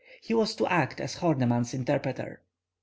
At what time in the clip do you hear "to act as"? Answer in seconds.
0.55-1.17